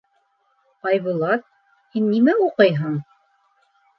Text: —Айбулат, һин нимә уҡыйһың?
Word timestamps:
—Айбулат, 0.91 1.43
һин 1.97 2.09
нимә 2.15 2.35
уҡыйһың? 2.47 2.97